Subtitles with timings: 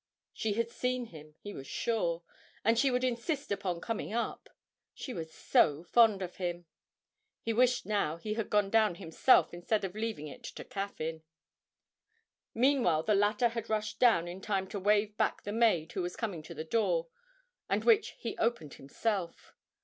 [0.33, 2.23] She had seen him, he was sure,
[2.65, 4.49] and she would insist upon coming up
[4.95, 6.65] she was so fond of him!
[7.43, 11.21] He wished now he had gone down himself instead of leaving it to Caffyn.
[12.55, 16.15] Meanwhile the latter had rushed down in time to wave back the maid who was
[16.15, 17.09] coming to the door,
[17.69, 19.53] and which he opened himself.